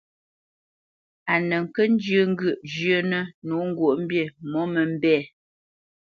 A 1.33 1.35
nə 1.49 1.57
kə́ 1.73 1.85
njyə́ 1.93 2.23
ŋgyə̂ʼ 2.31 2.59
zhyə́nə̄ 2.71 3.21
nǒ 3.47 3.57
ŋgwǒʼmbî 3.69 4.21
mǒmə́mbɛ̂. 4.51 5.19